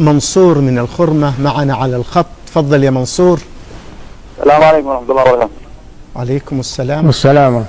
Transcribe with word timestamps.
منصور 0.00 0.58
من 0.58 0.78
الخرمة 0.78 1.40
معنا 1.40 1.74
على 1.74 1.96
الخط. 1.96 2.26
تفضل 2.46 2.84
يا 2.84 2.90
منصور. 2.90 3.40
السلام 4.38 4.62
عليكم 4.62 4.88
ورحمة 4.88 5.10
الله 5.10 5.22
وبركاته. 5.22 5.50
عليكم 6.16 6.60
السلام. 6.60 7.06
والسلام. 7.06 7.64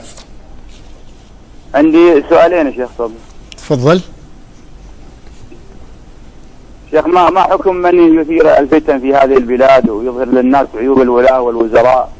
عندي 1.75 2.23
سؤالين 2.29 2.67
يا 2.67 2.71
شيخ 2.71 2.89
صبري. 2.97 3.13
تفضل. 3.57 4.01
شيخ 6.91 7.05
ما 7.07 7.29
ما 7.29 7.41
حكم 7.41 7.75
من 7.75 8.21
يثير 8.21 8.57
الفتن 8.57 8.99
في 8.99 9.15
هذه 9.15 9.37
البلاد 9.37 9.89
ويظهر 9.89 10.25
للناس 10.25 10.67
عيوب 10.75 11.01
الولاة 11.01 11.41
والوزراء؟ 11.41 12.11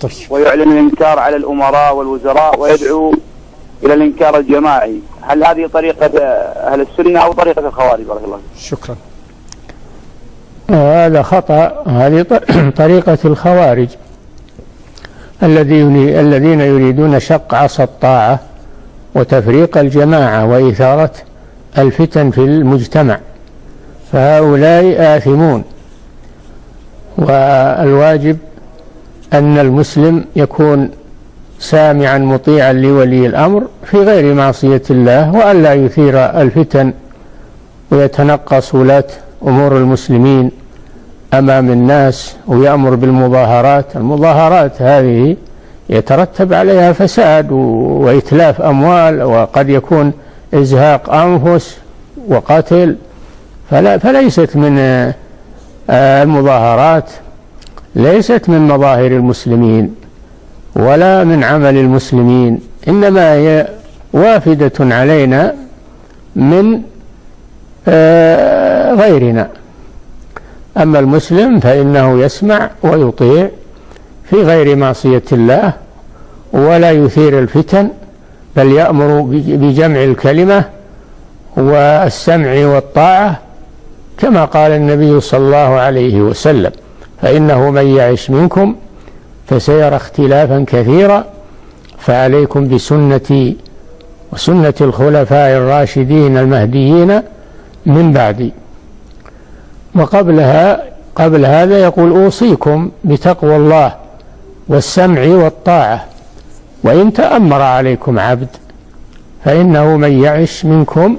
طيب. 0.00 0.12
ويعلن 0.30 0.72
الإنكار 0.72 1.18
على 1.18 1.36
الأمراء 1.36 1.94
والوزراء 1.94 2.60
ويدعو 2.60 3.14
إلى 3.84 3.94
الإنكار 3.94 4.38
الجماعي، 4.38 5.00
هل 5.22 5.44
هذه 5.44 5.66
طريقة 5.66 6.20
أهل 6.72 6.80
السنة 6.80 7.20
أو 7.20 7.32
طريقة 7.32 7.68
الخوارج؟ 7.68 8.02
بارك 8.02 8.24
الله؟ 8.24 8.38
شكرا. 8.58 8.96
هذا 10.70 11.22
خطأ. 11.22 11.82
هذه 11.86 12.22
طريقة 12.82 13.18
الخوارج. 13.24 13.88
الذين 15.42 16.60
يريدون 16.60 17.20
شق 17.20 17.54
عصا 17.54 17.84
الطاعة 17.84 18.40
وتفريق 19.14 19.78
الجماعة 19.78 20.46
وإثارة 20.46 21.12
الفتن 21.78 22.30
في 22.30 22.38
المجتمع. 22.40 23.20
فهؤلاء 24.12 25.16
آثمون. 25.16 25.64
والواجب 27.18 28.38
أن 29.32 29.58
المسلم 29.58 30.24
يكون 30.36 30.90
سامعا 31.58 32.18
مطيعا 32.18 32.72
لولي 32.72 33.26
الأمر 33.26 33.62
في 33.84 33.96
غير 33.96 34.34
معصية 34.34 34.82
الله 34.90 35.34
وألا 35.34 35.74
يثير 35.74 36.18
الفتن 36.18 36.92
ويتنقص 37.90 38.74
ولاة 38.74 39.04
أمور 39.46 39.76
المسلمين 39.76 40.50
أمام 41.34 41.70
الناس 41.70 42.36
ويأمر 42.46 42.94
بالمظاهرات. 42.94 43.96
المظاهرات 43.96 44.82
هذه 44.82 45.36
يترتب 45.88 46.52
عليها 46.52 46.92
فساد 46.92 47.52
وإتلاف 47.52 48.62
أموال 48.62 49.22
وقد 49.22 49.68
يكون 49.68 50.12
إزهاق 50.54 51.14
أنفس 51.14 51.78
وقتل 52.28 52.96
فلا 53.70 53.98
فليست 53.98 54.56
من 54.56 54.78
آه، 55.90 56.22
المظاهرات 56.22 57.10
ليست 57.94 58.48
من 58.48 58.68
مظاهر 58.68 59.06
المسلمين. 59.06 59.94
ولا 60.76 61.24
من 61.24 61.44
عمل 61.44 61.76
المسلمين. 61.76 62.60
إنما 62.88 63.32
هي 63.34 63.68
وافدة 64.12 64.72
علينا 64.80 65.54
من 66.36 66.80
آه، 67.88 68.94
غيرنا. 68.94 69.48
أما 70.76 70.98
المسلم 70.98 71.60
فإنه 71.60 72.20
يسمع 72.20 72.70
ويطيع 72.82 73.48
في 74.30 74.36
غير 74.42 74.76
معصية 74.76 75.22
الله 75.32 75.72
ولا 76.52 76.90
يثير 76.90 77.38
الفتن 77.38 77.88
بل 78.56 78.72
يأمر 78.72 79.20
بج- 79.20 79.54
بجمع 79.54 80.04
الكلمة 80.04 80.64
والسمع 81.56 82.52
والطاعة 82.66 83.38
كما 84.18 84.44
قال 84.44 84.72
النبي 84.72 85.20
صلى 85.20 85.40
الله 85.46 85.56
عليه 85.80 86.20
وسلم. 86.20 86.72
فإنه 87.22 87.70
من 87.70 87.86
يعش 87.86 88.30
منكم 88.30 88.74
فسيرى 89.46 89.96
اختلافا 89.96 90.64
كثيرا 90.66 91.24
فعليكم 91.98 92.68
بسنتي 92.68 93.56
وسنة 94.32 94.74
الخلفاء 94.80 95.56
الراشدين 95.56 96.36
المهديين 96.38 97.22
من 97.86 98.12
بعدي. 98.12 98.52
وقبلها 99.94 100.82
قبل 101.14 101.46
هذا 101.46 101.78
يقول 101.78 102.10
أوصيكم 102.10 102.90
بتقوى 103.04 103.56
الله 103.56 103.94
والسمع 104.68 105.22
والطاعة 105.22 106.04
وإن 106.82 107.12
تأمر 107.12 107.62
عليكم 107.62 108.18
عبد 108.18 108.48
فإنه 109.44 109.96
من 109.96 110.22
يعش 110.22 110.64
منكم 110.64 111.16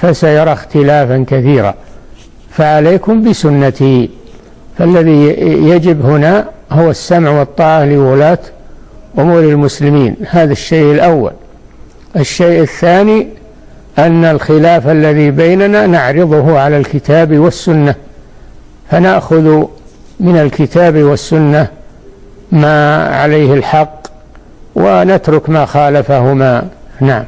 فسيرى 0.00 0.52
اختلافا 0.52 1.24
كثيرا. 1.28 1.74
فعليكم 2.50 3.30
بسنتي 3.30 4.10
فالذي 4.78 5.26
يجب 5.68 6.06
هنا 6.06 6.55
هو 6.72 6.90
السمع 6.90 7.30
والطاعة 7.30 7.84
لولاة 7.84 8.38
أمور 9.18 9.40
المسلمين. 9.40 10.16
هذا 10.30 10.52
الشيء 10.52 10.92
الأول. 10.92 11.32
الشيء 12.16 12.62
الثاني 12.62 13.28
أن 13.98 14.24
الخلاف 14.24 14.88
الذي 14.88 15.30
بيننا 15.30 15.86
نعرضه 15.86 16.58
على 16.58 16.76
الكتاب 16.76 17.38
والسنة. 17.38 17.94
فنأخذ 18.90 19.64
من 20.20 20.36
الكتاب 20.36 20.96
والسنة 20.96 21.68
ما 22.52 23.06
عليه 23.08 23.54
الحق 23.54 24.06
ونترك 24.74 25.50
ما 25.50 25.66
خالفهما. 25.66 26.68
نعم. 27.00 27.24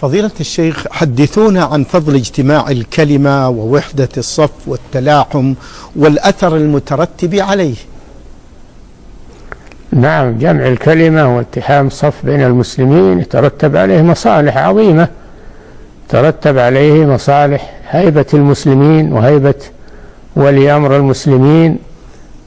فضيلة 0.00 0.30
الشيخ 0.40 0.86
حدثونا 0.90 1.64
عن 1.64 1.84
فضل 1.84 2.14
اجتماع 2.14 2.70
الكلمة 2.70 3.48
ووحدة 3.48 4.08
الصف 4.16 4.50
والتلاحم 4.66 5.54
والأثر 5.96 6.56
المترتب 6.56 7.34
عليه. 7.34 7.74
نعم 9.92 10.38
جمع 10.38 10.66
الكلمة 10.68 11.36
والتحام 11.36 11.86
الصف 11.86 12.26
بين 12.26 12.42
المسلمين 12.42 13.18
يترتب 13.18 13.76
عليه 13.76 14.02
مصالح 14.02 14.56
عظيمة. 14.58 15.08
ترتب 16.08 16.58
عليه 16.58 17.06
مصالح 17.06 17.70
هيبة 17.90 18.26
المسلمين 18.34 19.12
وهيبة 19.12 19.54
ولي 20.36 20.76
أمر 20.76 20.96
المسلمين 20.96 21.78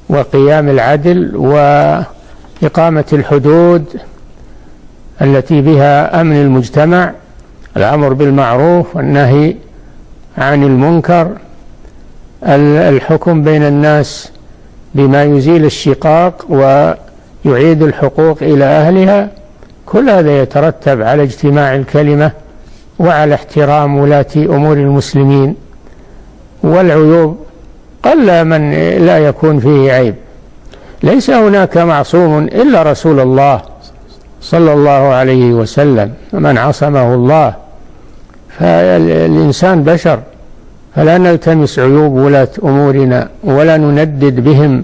وقيام 0.09 0.69
العدل 0.69 1.35
وإقامة 1.35 3.05
الحدود 3.13 3.85
التي 5.22 5.61
بها 5.61 6.22
أمن 6.22 6.35
المجتمع 6.41 7.11
الأمر 7.78 8.13
بالمعروف 8.13 8.95
والنهي 8.95 9.55
عن 10.38 10.63
المنكر 10.63 11.28
ال- 12.44 12.95
الحكم 12.95 13.44
بين 13.44 13.63
الناس 13.63 14.29
بما 14.95 15.23
يزيل 15.23 15.66
الشقاق 15.66 16.45
ويعيد 17.45 17.83
الحقوق 17.83 18.38
إلى 18.41 18.66
أهلها 18.66 19.29
كل 19.85 20.09
هذا 20.09 20.41
يترتب 20.41 21.01
على 21.01 21.23
اجتماع 21.23 21.75
الكلمة 21.75 22.31
وعلى 23.00 23.35
احترام 23.35 23.97
ولاة 23.97 24.25
أمور 24.35 24.78
المسلمين. 24.78 25.55
والعيوب 26.63 27.38
قل 28.03 28.45
من 28.45 28.72
لا 29.05 29.17
يكون 29.17 29.59
فيه 29.59 29.91
عيب. 29.91 30.16
ليس 31.03 31.29
هناك 31.29 31.78
معصوم 31.78 32.38
إلا 32.44 32.84
رسول 32.84 33.19
الله 33.19 33.61
صلى 34.41 34.73
الله 34.73 34.91
عليه 34.91 35.53
وسلم 35.53 36.13
من 36.34 36.57
عصمه 36.57 37.13
الله. 37.13 37.53
فالإنسان 38.59 39.84
بشر 39.84 40.19
فلا 40.95 41.17
نلتمس 41.17 41.79
عيوب 41.79 42.13
ولاة 42.13 42.47
أمورنا 42.63 43.29
ولا 43.44 43.78
نندد 43.78 44.39
بهم. 44.39 44.84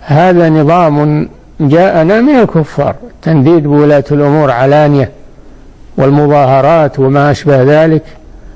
هذا 0.00 0.48
نظام 0.48 1.28
جاءنا 1.60 2.20
من 2.20 2.36
الكفار. 2.36 2.94
تنديد 3.22 3.62
بولاة 3.62 4.04
الأمور 4.10 4.50
علانية 4.50 5.10
والمظاهرات 5.96 6.98
وما 6.98 7.30
أشبه 7.30 7.62
ذلك. 7.62 8.02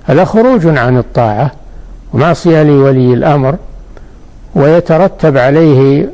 هذا 0.05 0.25
خروج 0.25 0.66
عن 0.66 0.99
الطاعة. 0.99 1.50
ومعصية 2.12 2.62
لولي 2.62 3.15
الأمر. 3.15 3.56
ويترتب 4.55 5.38
عليه 5.38 6.09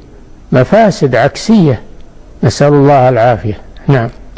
مفاسد 0.52 1.16
عكسية. 1.16 1.80
نسأل 2.42 2.72
الله 2.72 3.08
العافية. 3.08 3.58
نعم. 3.88 4.08